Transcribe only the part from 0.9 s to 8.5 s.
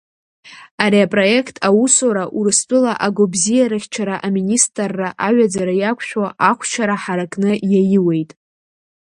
апроект аусура Урыстәыла агәабзиарахьчара аминистрра аҩаӡара иақәшәо ахәшьара ҳаракны иаиуеит.